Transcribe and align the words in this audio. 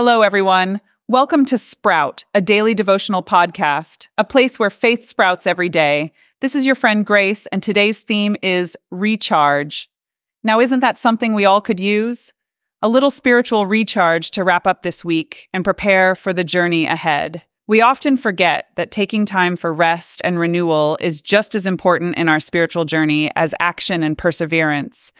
Hello, 0.00 0.22
everyone. 0.22 0.80
Welcome 1.08 1.44
to 1.46 1.58
Sprout, 1.58 2.24
a 2.32 2.40
daily 2.40 2.72
devotional 2.72 3.20
podcast, 3.20 4.06
a 4.16 4.22
place 4.22 4.56
where 4.56 4.70
faith 4.70 5.08
sprouts 5.08 5.44
every 5.44 5.68
day. 5.68 6.12
This 6.40 6.54
is 6.54 6.64
your 6.64 6.76
friend 6.76 7.04
Grace, 7.04 7.46
and 7.46 7.60
today's 7.60 8.02
theme 8.02 8.36
is 8.40 8.76
recharge. 8.92 9.90
Now, 10.44 10.60
isn't 10.60 10.78
that 10.78 10.98
something 10.98 11.34
we 11.34 11.46
all 11.46 11.60
could 11.60 11.80
use? 11.80 12.32
A 12.80 12.88
little 12.88 13.10
spiritual 13.10 13.66
recharge 13.66 14.30
to 14.30 14.44
wrap 14.44 14.68
up 14.68 14.84
this 14.84 15.04
week 15.04 15.48
and 15.52 15.64
prepare 15.64 16.14
for 16.14 16.32
the 16.32 16.44
journey 16.44 16.86
ahead. 16.86 17.42
We 17.66 17.82
often 17.82 18.16
forget 18.16 18.68
that 18.76 18.92
taking 18.92 19.24
time 19.24 19.56
for 19.56 19.74
rest 19.74 20.22
and 20.22 20.38
renewal 20.38 20.96
is 21.00 21.20
just 21.20 21.56
as 21.56 21.66
important 21.66 22.16
in 22.16 22.28
our 22.28 22.38
spiritual 22.38 22.84
journey 22.84 23.32
as 23.34 23.52
action 23.58 24.04
and 24.04 24.16
perseverance. 24.16 25.10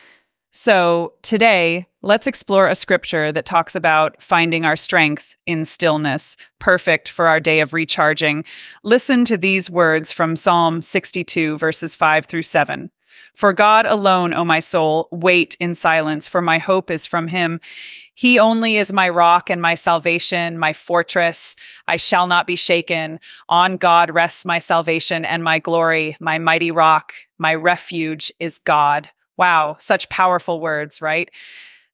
So, 0.51 1.13
today, 1.23 1.87
let's 2.01 2.27
explore 2.27 2.69
a 2.69 2.75
scripture 2.75 3.31
that 3.33 3.45
talks 3.45 3.75
about 3.75 4.21
finding 4.23 4.65
our 4.65 4.77
strength 4.77 5.37
in 5.47 5.65
stillness, 5.65 6.37
perfect 6.59 7.11
for 7.11 7.27
our 7.27 7.39
day 7.39 7.61
of 7.61 7.75
recharging. 7.75 8.45
Listen 8.83 9.25
to 9.27 9.37
these 9.37 9.71
words 9.71 10.11
from 10.11 10.37
Psalm 10.37 10.81
62, 10.81 11.59
verses 11.59 11.95
5 11.95 12.27
through 12.27 12.43
7. 12.43 12.91
For 13.35 13.53
God 13.53 13.87
alone, 13.87 14.33
O 14.33 14.45
my 14.45 14.59
soul, 14.59 15.09
wait 15.13 15.57
in 15.61 15.75
silence, 15.75 16.27
for 16.27 16.41
my 16.41 16.59
hope 16.59 16.91
is 16.91 17.07
from 17.07 17.29
him. 17.29 17.61
He 18.15 18.39
only 18.39 18.79
is 18.79 18.93
my 18.93 19.09
rock 19.09 19.51
and 19.51 19.63
my 19.63 19.75
salvation, 19.75 20.59
my 20.59 20.73
fortress. 20.73 21.55
I 21.87 21.99
shall 21.99 22.27
not 22.27 22.47
be 22.47 22.57
shaken. 22.57 23.21
On 23.49 23.77
God 23.77 24.11
rests 24.11 24.45
my 24.45 24.59
salvation 24.59 25.25
and 25.25 25.45
my 25.45 25.59
glory, 25.59 26.17
my 26.19 26.39
mighty 26.39 26.71
rock, 26.71 27.13
my 27.39 27.55
refuge 27.55 28.33
is 28.41 28.59
God. 28.59 29.09
Wow, 29.39 29.77
such 29.79 30.09
powerful 30.09 30.61
words, 30.61 31.01
right? 31.01 31.31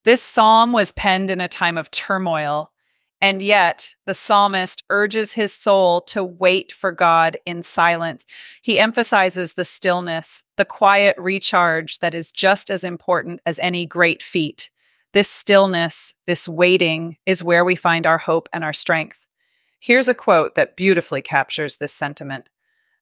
This 0.05 0.23
psalm 0.23 0.73
was 0.73 0.93
penned 0.93 1.31
in 1.31 1.41
a 1.41 1.49
time 1.49 1.79
of 1.79 1.91
turmoil, 1.91 2.73
and 3.21 3.41
yet 3.41 3.95
the 4.07 4.15
psalmist 4.15 4.83
urges 4.91 5.35
his 5.35 5.53
soul 5.53 6.01
to 6.03 6.25
wait 6.25 6.73
for 6.73 6.91
God 6.91 7.37
in 7.47 7.63
silence. 7.63 8.25
He 8.63 8.79
emphasizes 8.79 9.55
the 9.55 9.65
stillness, 9.65 10.43
the 10.57 10.65
quiet 10.65 11.17
recharge 11.19 12.01
that 12.01 12.15
is 12.15 12.33
just 12.33 12.71
as 12.71 12.83
important 12.83 13.41
as 13.47 13.59
any 13.61 13.87
great 13.87 14.23
feat. 14.23 14.71
This 15.13 15.31
stillness, 15.31 16.13
this 16.27 16.49
waiting, 16.49 17.19
is 17.25 17.45
where 17.45 17.65
we 17.65 17.77
find 17.77 18.07
our 18.07 18.19
hope 18.19 18.49
and 18.53 18.65
our 18.65 18.73
strength. 18.73 19.27
Here's 19.81 20.09
a 20.09 20.15
quote 20.15 20.55
that 20.55 20.77
beautifully 20.77 21.23
captures 21.23 21.77
this 21.77 21.93
sentiment. 21.93 22.49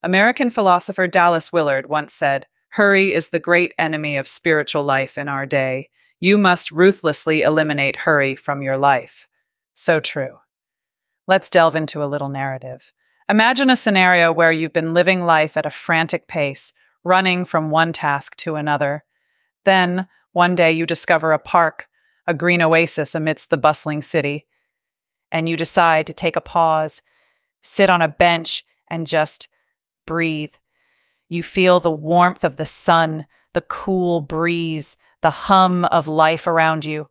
American 0.02 0.50
philosopher 0.50 1.06
Dallas 1.06 1.52
Willard 1.52 1.88
once 1.88 2.12
said, 2.12 2.46
Hurry 2.72 3.12
is 3.12 3.28
the 3.28 3.38
great 3.38 3.74
enemy 3.78 4.16
of 4.16 4.26
spiritual 4.26 4.82
life 4.82 5.18
in 5.18 5.28
our 5.28 5.44
day. 5.44 5.90
You 6.20 6.38
must 6.38 6.72
ruthlessly 6.72 7.42
eliminate 7.42 7.96
hurry 7.96 8.34
from 8.34 8.62
your 8.62 8.78
life. 8.78 9.28
So 9.74 10.00
true. 10.00 10.38
Let's 11.28 11.50
delve 11.50 11.76
into 11.76 12.02
a 12.02 12.08
little 12.08 12.30
narrative. 12.30 12.94
Imagine 13.28 13.68
a 13.68 13.76
scenario 13.76 14.32
where 14.32 14.50
you've 14.50 14.72
been 14.72 14.94
living 14.94 15.26
life 15.26 15.58
at 15.58 15.66
a 15.66 15.70
frantic 15.70 16.26
pace, 16.26 16.72
running 17.04 17.44
from 17.44 17.68
one 17.68 17.92
task 17.92 18.36
to 18.36 18.54
another. 18.54 19.04
Then, 19.66 20.08
one 20.32 20.54
day, 20.54 20.72
you 20.72 20.86
discover 20.86 21.32
a 21.32 21.38
park, 21.38 21.88
a 22.26 22.32
green 22.32 22.62
oasis 22.62 23.14
amidst 23.14 23.50
the 23.50 23.58
bustling 23.58 24.00
city, 24.00 24.46
and 25.30 25.46
you 25.46 25.58
decide 25.58 26.06
to 26.06 26.14
take 26.14 26.36
a 26.36 26.40
pause, 26.40 27.02
sit 27.60 27.90
on 27.90 28.00
a 28.00 28.08
bench, 28.08 28.64
and 28.88 29.06
just 29.06 29.48
breathe. 30.06 30.54
You 31.32 31.42
feel 31.42 31.80
the 31.80 31.90
warmth 31.90 32.44
of 32.44 32.56
the 32.56 32.66
sun, 32.66 33.24
the 33.54 33.62
cool 33.62 34.20
breeze, 34.20 34.98
the 35.22 35.30
hum 35.30 35.86
of 35.86 36.06
life 36.06 36.46
around 36.46 36.84
you. 36.84 37.08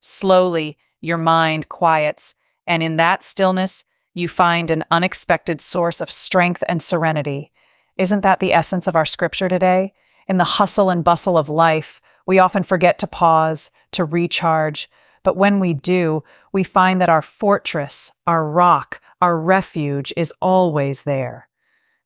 Slowly, 0.00 0.76
your 1.00 1.16
mind 1.16 1.68
quiets, 1.68 2.34
and 2.66 2.82
in 2.82 2.96
that 2.96 3.22
stillness, 3.22 3.84
you 4.14 4.26
find 4.26 4.68
an 4.68 4.82
unexpected 4.90 5.60
source 5.60 6.00
of 6.00 6.10
strength 6.10 6.64
and 6.68 6.82
serenity. 6.82 7.52
Isn't 7.96 8.22
that 8.22 8.40
the 8.40 8.52
essence 8.52 8.88
of 8.88 8.96
our 8.96 9.06
scripture 9.06 9.48
today? 9.48 9.92
In 10.26 10.38
the 10.38 10.58
hustle 10.58 10.90
and 10.90 11.04
bustle 11.04 11.38
of 11.38 11.48
life, 11.48 12.00
we 12.26 12.40
often 12.40 12.64
forget 12.64 12.98
to 12.98 13.06
pause, 13.06 13.70
to 13.92 14.04
recharge. 14.04 14.90
But 15.22 15.36
when 15.36 15.60
we 15.60 15.72
do, 15.72 16.24
we 16.52 16.64
find 16.64 17.00
that 17.00 17.10
our 17.10 17.22
fortress, 17.22 18.10
our 18.26 18.44
rock, 18.44 19.00
our 19.20 19.38
refuge 19.38 20.12
is 20.16 20.34
always 20.40 21.04
there. 21.04 21.48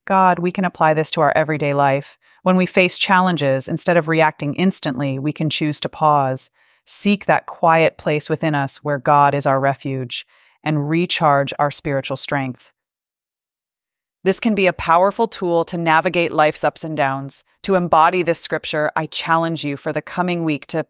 God, 0.07 0.39
we 0.39 0.53
can 0.53 0.65
apply 0.65 0.95
this 0.95 1.11
to 1.13 1.21
our 1.21 1.33
everyday 1.37 1.75
life. 1.75 2.17
When 2.43 2.57
we 2.57 2.65
face 2.65 2.97
challenges, 2.97 3.69
instead 3.69 3.97
of 3.97 4.09
reacting 4.09 4.55
instantly, 4.55 5.19
we 5.19 5.33
can 5.33 5.51
choose 5.51 5.81
to 5.81 5.89
pause, 5.89 6.49
seek 6.85 7.27
that 7.27 7.47
quiet 7.47 7.99
place 7.99 8.31
within 8.31 8.55
us 8.55 8.79
where 8.79 8.99
God 8.99 9.35
is 9.35 9.47
our 9.47 9.59
refuge, 9.59 10.25
and 10.63 10.89
recharge 10.89 11.53
our 11.59 11.73
spiritual 11.73 12.17
strength. 12.17 12.73
This 14.23 14.41
can 14.41 14.55
be 14.55 14.67
a 14.67 14.73
powerful 14.73 15.29
tool 15.29 15.65
to 15.67 15.77
navigate 15.77 16.33
life's 16.33 16.65
ups 16.65 16.85
and 16.85 16.97
downs. 16.97 17.45
To 17.65 17.75
embody 17.75 18.23
this 18.23 18.41
scripture, 18.41 18.91
I 18.97 19.07
challenge 19.07 19.65
you 19.65 19.77
for 19.77 19.93
the 19.93 20.03
coming 20.03 20.45
week 20.45 20.67
to, 20.69 20.87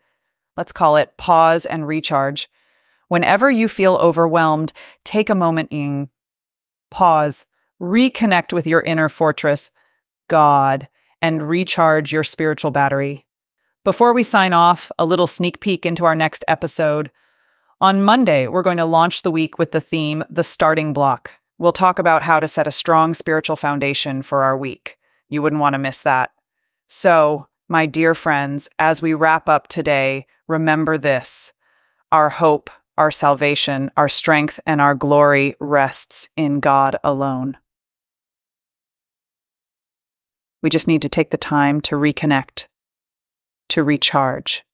let's 0.56 0.72
call 0.72 0.96
it, 0.96 1.16
pause 1.16 1.64
and 1.66 1.86
recharge. 1.86 2.50
Whenever 3.08 3.50
you 3.50 3.68
feel 3.68 3.96
overwhelmed, 3.96 4.72
take 5.04 5.30
a 5.30 5.34
moment 5.34 5.70
and 5.72 6.08
pause, 6.90 7.46
reconnect 7.80 8.52
with 8.52 8.66
your 8.66 8.80
inner 8.80 9.08
fortress, 9.08 9.70
God, 10.28 10.88
and 11.22 11.48
recharge 11.48 12.12
your 12.12 12.24
spiritual 12.24 12.70
battery. 12.70 13.26
Before 13.84 14.12
we 14.12 14.22
sign 14.22 14.52
off, 14.52 14.90
a 14.98 15.06
little 15.06 15.26
sneak 15.26 15.60
peek 15.60 15.86
into 15.86 16.04
our 16.04 16.14
next 16.14 16.44
episode. 16.48 17.10
On 17.80 18.02
Monday, 18.02 18.48
we're 18.48 18.62
going 18.62 18.78
to 18.78 18.84
launch 18.84 19.22
the 19.22 19.30
week 19.30 19.58
with 19.58 19.72
the 19.72 19.80
theme, 19.80 20.24
The 20.28 20.42
Starting 20.42 20.92
Block. 20.92 21.30
We'll 21.58 21.72
talk 21.72 21.98
about 21.98 22.22
how 22.22 22.40
to 22.40 22.48
set 22.48 22.66
a 22.66 22.72
strong 22.72 23.14
spiritual 23.14 23.56
foundation 23.56 24.22
for 24.22 24.42
our 24.42 24.56
week. 24.56 24.98
You 25.28 25.42
wouldn't 25.42 25.60
want 25.60 25.74
to 25.74 25.78
miss 25.78 26.02
that. 26.02 26.30
So, 26.88 27.48
my 27.68 27.86
dear 27.86 28.14
friends, 28.14 28.68
as 28.78 29.02
we 29.02 29.14
wrap 29.14 29.48
up 29.48 29.68
today, 29.68 30.26
remember 30.46 30.98
this 30.98 31.52
our 32.12 32.30
hope, 32.30 32.70
our 32.96 33.10
salvation, 33.10 33.90
our 33.96 34.08
strength, 34.08 34.60
and 34.66 34.80
our 34.80 34.94
glory 34.94 35.56
rests 35.60 36.28
in 36.36 36.60
God 36.60 36.96
alone. 37.02 37.56
We 40.62 40.70
just 40.70 40.88
need 40.88 41.02
to 41.02 41.08
take 41.08 41.30
the 41.30 41.36
time 41.36 41.80
to 41.82 41.96
reconnect, 41.96 42.66
to 43.70 43.82
recharge. 43.82 44.64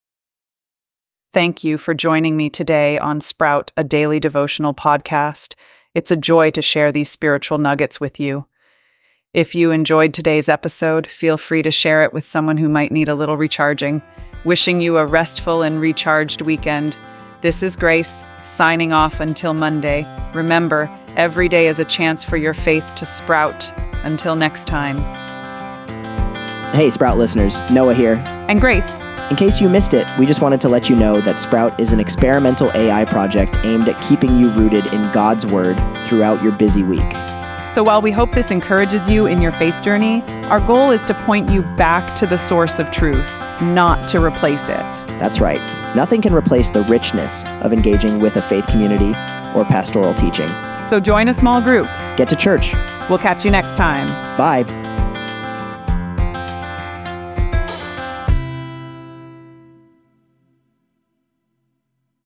Thank 1.33 1.63
you 1.63 1.77
for 1.77 1.93
joining 1.93 2.37
me 2.37 2.49
today 2.49 2.99
on 2.99 3.19
Sprout, 3.19 3.71
a 3.75 3.83
daily 3.83 4.19
devotional 4.19 4.73
podcast. 4.73 5.55
It's 5.95 6.11
a 6.11 6.17
joy 6.17 6.51
to 6.51 6.61
share 6.61 6.91
these 6.91 7.09
spiritual 7.09 7.57
nuggets 7.57 7.99
with 7.99 8.19
you. 8.19 8.45
If 9.33 9.55
you 9.55 9.71
enjoyed 9.71 10.13
today's 10.13 10.47
episode, 10.47 11.07
feel 11.07 11.37
free 11.37 11.63
to 11.63 11.71
share 11.71 12.03
it 12.03 12.13
with 12.13 12.23
someone 12.23 12.57
who 12.57 12.69
might 12.69 12.91
need 12.91 13.09
a 13.09 13.15
little 13.15 13.35
recharging. 13.35 14.01
Wishing 14.45 14.79
you 14.79 14.97
a 14.97 15.05
restful 15.07 15.63
and 15.63 15.81
recharged 15.81 16.41
weekend. 16.41 16.97
This 17.41 17.63
is 17.63 17.75
Grace, 17.75 18.23
signing 18.43 18.93
off 18.93 19.19
until 19.19 19.55
Monday. 19.55 20.05
Remember, 20.35 20.87
every 21.15 21.49
day 21.49 21.67
is 21.67 21.79
a 21.79 21.85
chance 21.85 22.23
for 22.23 22.37
your 22.37 22.53
faith 22.53 22.93
to 22.95 23.05
sprout. 23.05 23.71
Until 24.03 24.35
next 24.35 24.65
time. 24.67 25.42
Hey, 26.73 26.89
Sprout 26.89 27.19
listeners, 27.19 27.59
Noah 27.69 27.93
here. 27.93 28.15
And 28.49 28.59
Grace. 28.59 28.89
In 29.29 29.35
case 29.35 29.61
you 29.61 29.69
missed 29.69 29.93
it, 29.93 30.07
we 30.17 30.25
just 30.25 30.41
wanted 30.41 30.59
to 30.61 30.69
let 30.69 30.89
you 30.89 30.95
know 30.95 31.21
that 31.21 31.39
Sprout 31.39 31.79
is 31.79 31.93
an 31.93 31.99
experimental 31.99 32.71
AI 32.73 33.05
project 33.05 33.55
aimed 33.63 33.87
at 33.87 34.01
keeping 34.01 34.39
you 34.39 34.49
rooted 34.49 34.91
in 34.91 35.11
God's 35.11 35.45
Word 35.45 35.75
throughout 36.07 36.41
your 36.41 36.51
busy 36.51 36.81
week. 36.81 37.11
So 37.69 37.83
while 37.83 38.01
we 38.01 38.09
hope 38.09 38.31
this 38.31 38.49
encourages 38.49 39.07
you 39.07 39.27
in 39.27 39.39
your 39.39 39.51
faith 39.51 39.79
journey, 39.83 40.23
our 40.45 40.59
goal 40.59 40.89
is 40.89 41.05
to 41.05 41.13
point 41.13 41.47
you 41.51 41.61
back 41.61 42.15
to 42.15 42.25
the 42.25 42.39
source 42.39 42.79
of 42.79 42.89
truth, 42.89 43.31
not 43.61 44.07
to 44.07 44.19
replace 44.19 44.67
it. 44.67 45.07
That's 45.19 45.39
right. 45.39 45.61
Nothing 45.95 46.23
can 46.23 46.33
replace 46.33 46.71
the 46.71 46.81
richness 46.85 47.45
of 47.61 47.71
engaging 47.71 48.17
with 48.17 48.37
a 48.37 48.41
faith 48.41 48.65
community 48.65 49.11
or 49.55 49.63
pastoral 49.63 50.15
teaching. 50.15 50.49
So 50.89 50.99
join 50.99 51.27
a 51.27 51.35
small 51.35 51.61
group. 51.61 51.85
Get 52.17 52.29
to 52.29 52.35
church. 52.35 52.73
We'll 53.11 53.19
catch 53.19 53.45
you 53.45 53.51
next 53.51 53.77
time. 53.77 54.07
Bye. 54.39 54.92